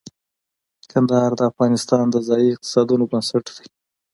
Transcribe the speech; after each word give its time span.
کندهار 0.91 1.31
د 1.35 1.41
افغانستان 1.51 2.03
د 2.11 2.15
ځایي 2.27 2.47
اقتصادونو 2.51 3.03
بنسټ 3.11 3.45
دی. 3.57 3.67